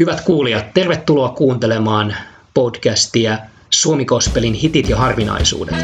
[0.00, 2.14] Hyvät kuulijat, tervetuloa kuuntelemaan
[2.54, 3.38] podcastia
[3.70, 5.74] Suomi Kospelin hitit ja harvinaisuudet.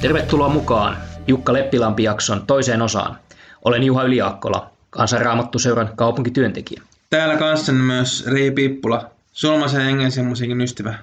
[0.00, 0.96] Tervetuloa mukaan
[1.26, 3.16] Jukka Leppilampi-jakson toiseen osaan.
[3.64, 6.82] Olen Juha Yliakkola, kansanraamattuseuran kaupunkityöntekijä.
[7.10, 10.94] Täällä kanssani myös Rei Pippula, suomalaisen englisen musiikin ystävä.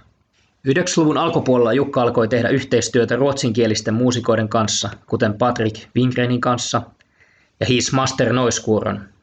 [0.67, 6.81] 90-luvun alkupuolella Jukka alkoi tehdä yhteistyötä ruotsinkielisten muusikoiden kanssa, kuten Patrick Wingrenin kanssa
[7.59, 9.14] ja His Master Noiskuuron.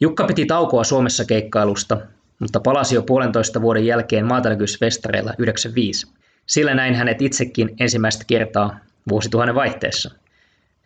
[0.00, 2.00] Jukka piti taukoa Suomessa keikkailusta,
[2.38, 6.06] mutta palasi jo puolentoista vuoden jälkeen maatalgysfestareilla 95.
[6.46, 10.10] Sillä näin hänet itsekin ensimmäistä kertaa vuosituhannen vaihteessa.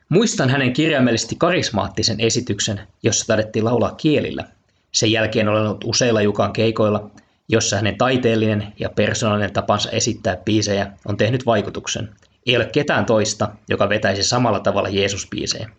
[0.09, 4.45] Muistan hänen kirjaimellisesti karismaattisen esityksen, jossa taidettiin laulaa kielillä.
[4.93, 7.11] Sen jälkeen olen ollut useilla Jukan keikoilla,
[7.49, 12.09] jossa hänen taiteellinen ja persoonallinen tapansa esittää biisejä on tehnyt vaikutuksen.
[12.47, 15.71] Ei ole ketään toista, joka vetäisi samalla tavalla Jeesus-biisejä.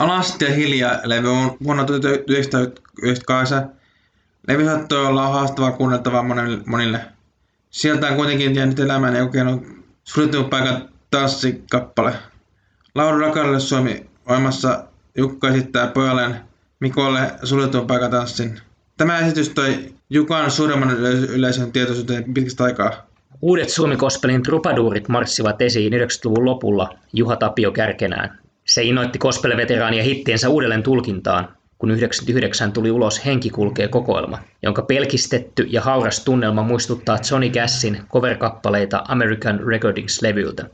[0.00, 3.70] Alasti ja hiljaa levy on vuonna 1998.
[4.48, 7.00] Levy saattoi olla haastava kuunneltava monille, monille.
[7.70, 9.62] Sieltä on kuitenkin jäänyt elämään ja kokenut
[10.04, 12.12] suljetun paikan tanssikappale.
[12.94, 14.84] Lauru Rakalle Suomi olemassa
[15.16, 16.40] Jukka esittää pojalleen
[16.80, 18.60] Mikolle suljetun paikan tanssin.
[18.96, 20.90] Tämä esitys toi Jukan suuremman
[21.30, 23.06] yleisön tietoisuuteen pitkästä aikaa.
[23.42, 28.39] Uudet Suomi Kospelin trupaduurit marssivat esiin 90-luvun lopulla Juha Tapio kärkenään.
[28.70, 35.62] Se innoitti gospel-veteraania hittiensä uudelleen tulkintaan, kun 99 tuli ulos Henki kulkee kokoelma, jonka pelkistetty
[35.62, 40.64] ja hauras tunnelma muistuttaa Johnny Cassin cover-kappaleita American Recordings-levyltä.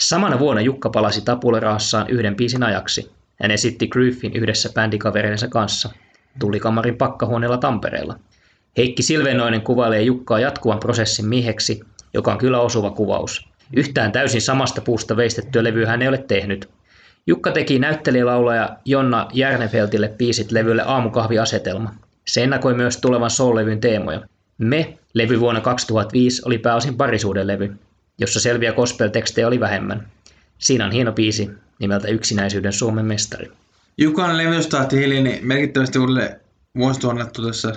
[0.00, 3.10] Samana vuonna Jukka palasi tapuleraassaan yhden biisin ajaksi.
[3.42, 5.90] Hän esitti Griffin yhdessä bändikavereidensa kanssa
[6.38, 8.18] Tullikamarin pakkahuoneella Tampereella.
[8.76, 11.80] Heikki Silvenoinen kuvailee Jukkaa jatkuvan prosessin mieheksi,
[12.14, 13.48] joka on kyllä osuva kuvaus.
[13.76, 16.68] Yhtään täysin samasta puusta veistettyä levyä hän ei ole tehnyt,
[17.26, 21.94] Jukka teki näyttelijälaulaja Jonna Järnefeltille biisit levylle Aamukahviasetelma.
[22.26, 24.20] Se ennakoi myös tulevan soul-levyn teemoja.
[24.58, 27.76] Me, levy vuonna 2005, oli pääosin parisuuden levy,
[28.18, 30.08] jossa selviä gospel-tekstejä oli vähemmän.
[30.58, 33.50] Siinä on hieno biisi nimeltä Yksinäisyyden Suomen mestari.
[33.98, 36.40] Jukan levystahti hiljeni merkittävästi uudelle
[36.78, 37.72] vuosituonnettuudessa.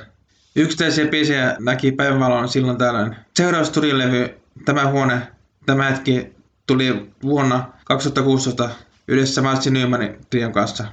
[0.55, 3.16] Yksittäisiä biisejä näki päivänvalon silloin tällöin.
[3.35, 4.29] Seuraava studiolevy,
[4.66, 5.28] Tämä huone,
[5.66, 6.34] tämä hetki,
[6.67, 8.69] tuli vuonna 2016
[9.07, 10.85] yhdessä Martin Nymanin trion kanssa.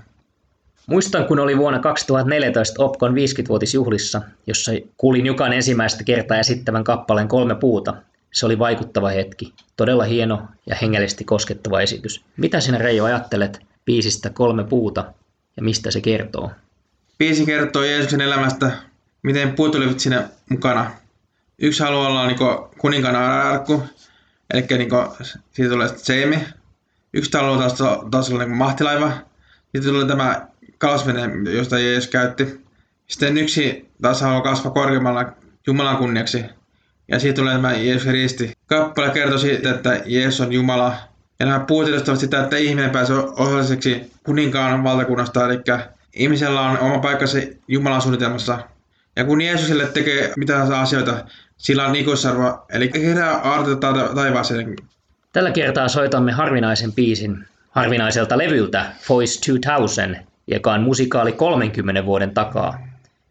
[0.87, 7.55] Muistan, kun oli vuonna 2014 Opkon 50-vuotisjuhlissa, jossa kuulin Jukan ensimmäistä kertaa esittävän kappaleen kolme
[7.55, 7.95] puuta.
[8.33, 9.55] Se oli vaikuttava hetki.
[9.77, 12.25] Todella hieno ja hengellisesti koskettava esitys.
[12.37, 15.13] Mitä sinä Reijo ajattelet biisistä kolme puuta
[15.57, 16.51] ja mistä se kertoo?
[17.19, 18.71] Biisi kertoo Jeesuksen elämästä,
[19.23, 20.91] miten puut olivat siinä mukana.
[21.59, 22.39] Yksi haluaa olla niin
[22.79, 23.83] kuninkaan arkku,
[24.55, 24.91] eli niin
[25.53, 26.39] siitä tulee Seimi,
[27.15, 27.75] yksi talo taas,
[28.11, 29.13] taas oli niin mahtilaiva.
[29.73, 30.47] Sitten tuli tämä
[30.79, 32.65] kalasvene, josta Jeesus käytti.
[33.07, 35.33] Sitten yksi taas haluaa kasvaa korkeammalla
[35.67, 36.45] Jumalan kunniaksi.
[37.09, 38.53] Ja siitä tulee tämä Jeesuksen risti.
[38.67, 40.95] Kappale kertoo siitä, että Jeesus on Jumala.
[41.41, 45.45] Ja nämä puut edustavat sitä, että ihminen pääsee osalliseksi kuninkaan valtakunnasta.
[45.45, 45.61] Eli
[46.15, 48.59] ihmisellä on oma paikkansa Jumalan suunnitelmassa.
[49.17, 51.25] Ja kun Jeesusille tekee mitä asioita,
[51.57, 54.77] sillä on ikuisarvo, eli herää aarteta taivaaseen.
[55.33, 62.89] Tällä kertaa soitamme harvinaisen biisin harvinaiselta levyltä Voice 2000, joka on musikaali 30 vuoden takaa,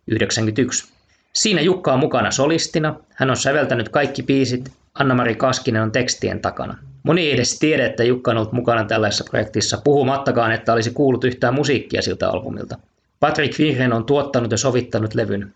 [0.07, 0.87] 91.
[1.33, 6.77] Siinä Jukka on mukana solistina, hän on säveltänyt kaikki biisit, Anna-Mari Kaskinen on tekstien takana.
[7.03, 11.23] Moni ei edes tiedä, että Jukka on ollut mukana tällaisessa projektissa, puhumattakaan, että olisi kuullut
[11.23, 12.77] yhtään musiikkia siltä albumilta.
[13.19, 15.53] Patrick Virren on tuottanut ja sovittanut levyn.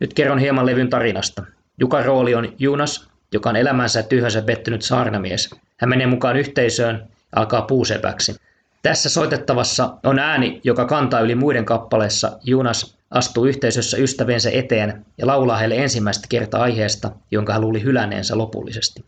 [0.00, 1.44] Nyt kerron hieman levyn tarinasta.
[1.78, 5.50] Jukan rooli on Junas, joka on elämänsä tyhjänsä pettynyt saarnamies.
[5.82, 8.36] Hän menee mukaan yhteisöön ja alkaa puusepäksi.
[8.82, 12.38] Tässä soitettavassa on ääni, joka kantaa yli muiden kappaleessa.
[12.44, 18.38] Junas astuu yhteisössä ystäviensä eteen ja laulaa heille ensimmäistä kertaa aiheesta, jonka hän luuli hylänneensä
[18.38, 19.04] lopullisesti.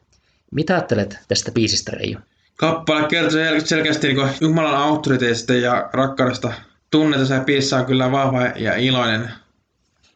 [0.50, 2.18] Mitä ajattelet tästä biisistä, Reijo?
[2.56, 6.52] Kappale kertoo selkeästi niin Jumalan auktoriteetista ja rakkaudesta.
[6.90, 9.30] Tunne tässä biisissä on kyllä vahva ja iloinen.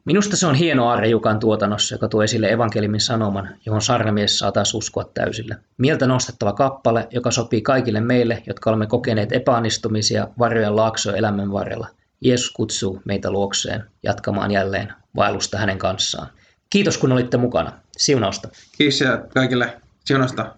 [0.09, 4.53] Minusta se on hieno Arre Jukan tuotannossa, joka tuo esille evankeliumin sanoman, johon sarnamies saa
[4.53, 5.57] taas uskoa täysillä.
[5.79, 11.89] Mieltä nostettava kappale, joka sopii kaikille meille, jotka olemme kokeneet epäonnistumisia varjojen laaksoja elämän varrella.
[12.21, 16.29] Jeesus kutsuu meitä luokseen jatkamaan jälleen vaellusta hänen kanssaan.
[16.71, 17.73] Kiitos kun olitte mukana.
[17.97, 18.49] Siunausta.
[18.79, 19.03] Kiitos
[19.35, 19.77] kaikille.
[20.05, 20.55] Siunausta.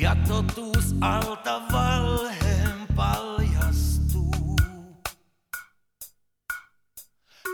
[0.00, 4.56] ja totuus alta valheen paljastuu.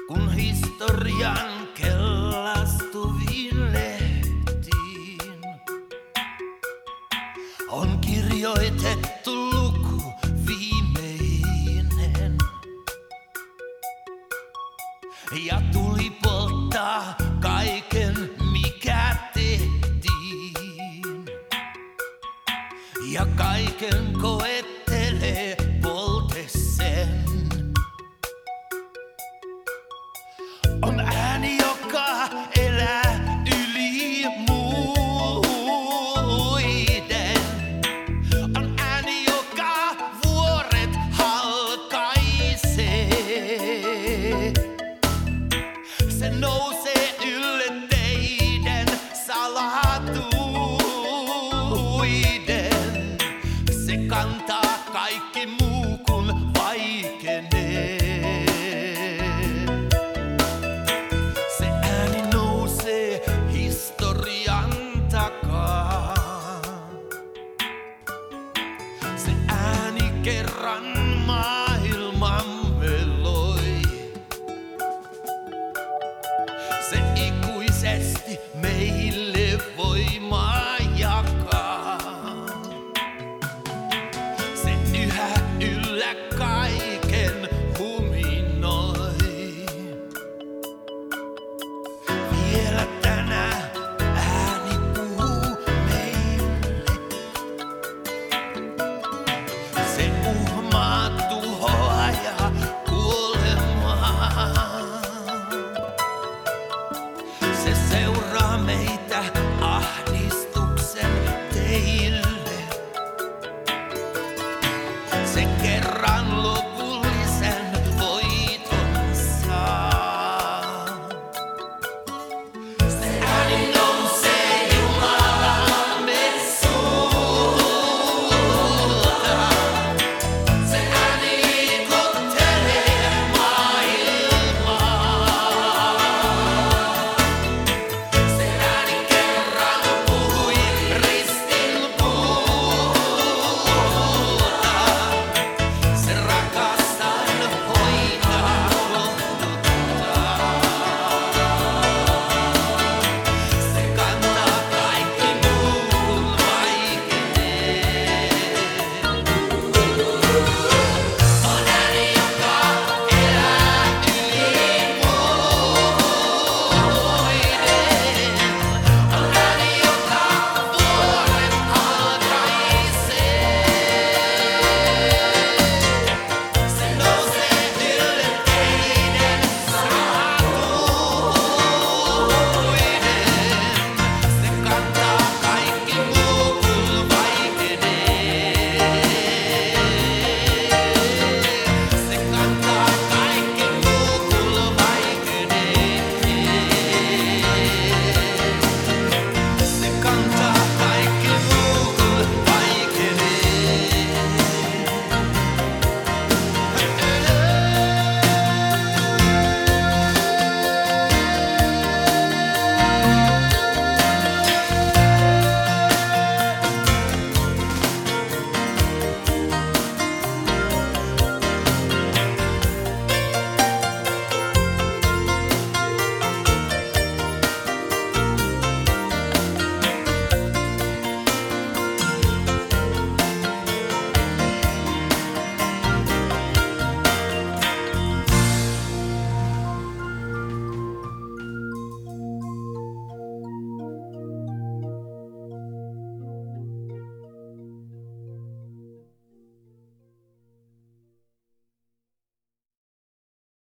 [0.08, 5.18] Kun historian kellastuviin lehtiin
[7.70, 9.09] on kirjoitettu
[85.60, 86.49] you like